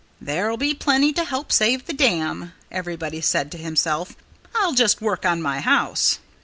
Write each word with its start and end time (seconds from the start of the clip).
"There'll 0.19 0.57
be 0.57 0.73
plenty 0.73 1.13
to 1.13 1.23
help 1.23 1.51
save 1.51 1.85
the 1.85 1.93
dam," 1.93 2.53
everybody 2.71 3.21
said 3.21 3.51
to 3.51 3.59
himself. 3.59 4.15
"I'll 4.55 4.73
just 4.73 4.99
work 4.99 5.27
on 5.27 5.43
my 5.43 5.59
house." 5.59 6.17